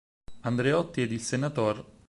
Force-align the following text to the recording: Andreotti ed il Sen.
Andreotti 0.39 1.03
ed 1.03 1.11
il 1.11 1.21
Sen. 1.21 1.51